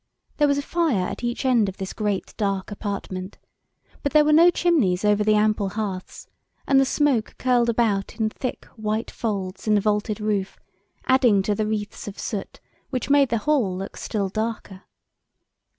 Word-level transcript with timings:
There 0.37 0.47
was 0.47 0.57
a 0.57 0.63
fire 0.63 1.05
at 1.05 1.23
each 1.23 1.45
end 1.45 1.69
of 1.69 1.77
this 1.77 1.93
great 1.93 2.33
dark 2.35 2.71
apartment, 2.71 3.37
but 4.01 4.13
there 4.13 4.25
were 4.25 4.33
no 4.33 4.49
chimneys 4.49 5.05
over 5.05 5.23
the 5.23 5.35
ample 5.35 5.69
hearths, 5.69 6.27
and 6.65 6.79
the 6.79 6.85
smoke 6.85 7.35
curled 7.37 7.69
about 7.69 8.15
in 8.15 8.27
thick 8.31 8.65
white 8.77 9.11
folds 9.11 9.67
in 9.67 9.75
the 9.75 9.81
vaulted 9.81 10.19
roof, 10.19 10.57
adding 11.05 11.43
to 11.43 11.53
the 11.53 11.67
wreaths 11.67 12.07
of 12.07 12.17
soot, 12.17 12.59
which 12.89 13.11
made 13.11 13.29
the 13.29 13.37
hall 13.45 13.77
look 13.77 13.95
still 13.95 14.27
darker. 14.29 14.85